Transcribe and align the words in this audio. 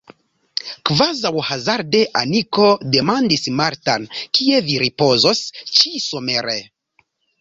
Kvazaŭ 0.89 1.31
hazarde 1.49 2.01
Aniko 2.21 2.65
demandis 2.95 3.45
Martan: 3.59 4.07
Kie 4.39 4.63
vi 4.71 4.81
ripozos 4.85 5.43
ĉi-somere? 5.77 6.57